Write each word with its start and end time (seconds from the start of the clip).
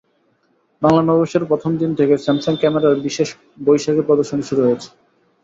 বাংলা 0.81 1.01
নববর্ষের 1.03 1.43
প্রথম 1.45 1.71
দিন 1.77 1.91
থেকে 1.99 2.13
স্যামসাং 2.17 2.53
ক্যামেরার 2.57 3.03
বিশেষ 3.07 3.29
বৈশাখী 3.65 4.01
প্রদর্শনী 4.07 4.43
শুরু 4.49 4.61
হয়েছে। 4.65 4.89